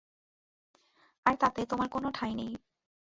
[1.25, 2.51] আর তাতে তোমার কোনো ঠাই নেই।